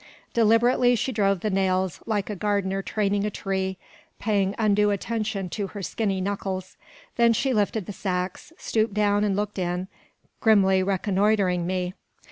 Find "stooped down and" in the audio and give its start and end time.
8.57-9.35